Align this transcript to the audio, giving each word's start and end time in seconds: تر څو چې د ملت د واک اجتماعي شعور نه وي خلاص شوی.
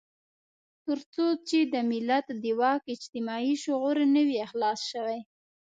تر 0.85 0.99
څو 1.13 1.25
چې 1.47 1.59
د 1.73 1.75
ملت 1.91 2.25
د 2.43 2.45
واک 2.59 2.83
اجتماعي 2.95 3.53
شعور 3.63 3.95
نه 4.15 4.21
وي 4.27 4.37
خلاص 4.51 4.79
شوی. 4.91 5.19